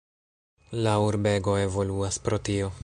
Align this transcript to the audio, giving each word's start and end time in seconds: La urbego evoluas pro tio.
La 0.87 0.95
urbego 1.09 1.55
evoluas 1.67 2.21
pro 2.29 2.45
tio. 2.49 2.77